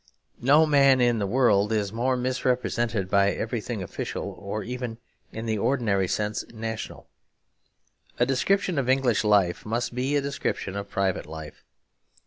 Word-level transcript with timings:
No 0.41 0.65
man 0.65 0.99
in 0.99 1.19
the 1.19 1.27
world 1.27 1.71
is 1.71 1.93
more 1.93 2.17
misrepresented 2.17 3.07
by 3.07 3.33
everything 3.33 3.83
official 3.83 4.31
or 4.39 4.63
even 4.63 4.97
in 5.31 5.45
the 5.45 5.59
ordinary 5.59 6.07
sense 6.07 6.43
national. 6.51 7.07
A 8.17 8.25
description 8.25 8.79
of 8.79 8.89
English 8.89 9.23
life 9.23 9.63
must 9.63 9.93
be 9.93 10.15
a 10.15 10.19
description 10.21 10.75
of 10.75 10.89
private 10.89 11.27
life. 11.27 11.63